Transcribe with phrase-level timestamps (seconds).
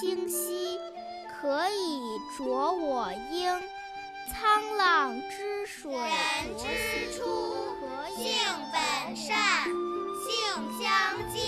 [0.00, 0.80] 清晰
[1.28, 2.00] 可以
[2.34, 3.60] 濯我缨。
[4.32, 7.22] 沧浪之水人之初
[8.16, 8.32] 性
[8.72, 9.64] 本善
[10.24, 10.32] 性
[10.80, 11.42] 相近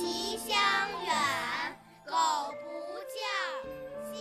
[0.00, 0.56] 习相
[1.04, 1.12] 远
[2.06, 2.14] 苟
[2.62, 2.66] 不
[3.04, 3.20] 教
[4.14, 4.16] 性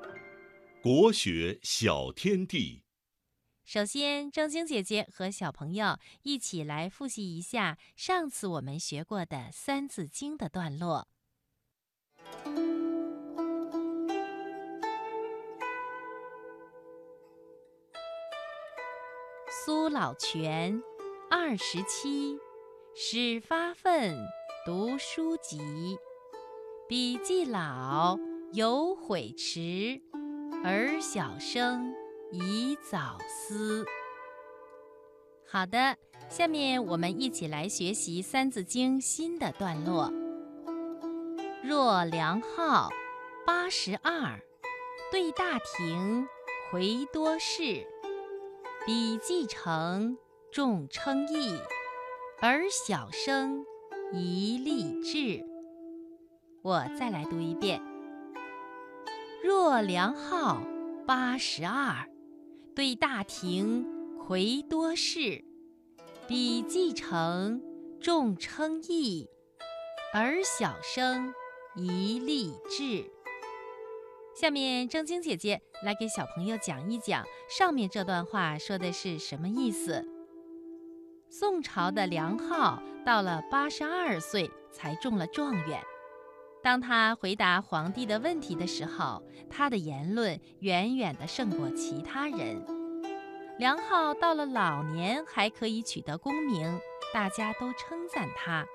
[0.00, 2.87] 乃迁国学小天地。
[3.68, 11.06] 首先，正晶姐姐和小朋友一起来复习一下上次我们学过的《三字经》的段落。
[19.50, 20.82] 苏老泉，
[21.30, 22.38] 二十七，
[22.96, 24.16] 始发愤
[24.64, 25.98] 读书籍，
[26.88, 28.18] 笔记老，
[28.54, 30.00] 犹悔迟，
[30.64, 32.07] 而小生。
[32.30, 33.86] 宜早思。
[35.46, 35.96] 好的，
[36.28, 40.12] 下面我们一起来学习《三字经》新的段落。
[41.62, 42.90] 若梁浩，
[43.46, 44.38] 八十二，
[45.10, 46.28] 对大廷，
[46.70, 47.86] 魁多士。
[48.84, 50.16] 比继承，
[50.50, 51.58] 众称义，
[52.40, 53.64] 而小生，
[54.12, 55.44] 宜立志。
[56.62, 57.82] 我再来读一遍。
[59.42, 60.62] 若梁浩，
[61.06, 62.06] 八十二。
[62.78, 63.84] 对大廷，
[64.16, 65.42] 魁多士，
[66.28, 67.60] 比继承，
[68.00, 69.28] 众称义，
[70.14, 71.34] 而小生，
[71.74, 73.10] 宜立志。
[74.40, 80.06] 下面正晶姐姐来给小朋友讲一讲上面这段话说的是什么意思。
[81.28, 85.82] 宋朝的梁浩到了八十二岁才中了状元，
[86.68, 92.62] 当他回答皇帝的问题的时候，他的言论远远的胜过其他人。
[93.58, 96.78] 梁浩到了老年还可以取得功名，
[97.14, 98.66] 大家都称赞他。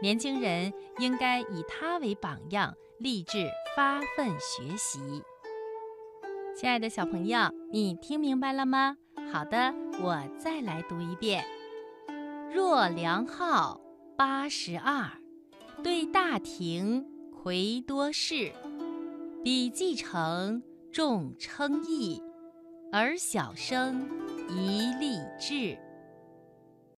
[0.00, 5.00] 年轻人应该以他为榜样，立志发奋学习。
[6.56, 8.96] 亲爱的小朋友，你听明白了吗？
[9.32, 11.44] 好的，我再来读一遍：
[12.54, 13.80] 若梁浩，
[14.16, 15.10] 八十二，
[15.82, 17.04] 对大廷，
[17.44, 18.50] 魁多士，
[19.42, 22.18] 比继承，众称义。
[22.90, 24.08] 而小生
[24.48, 25.76] 宜立志。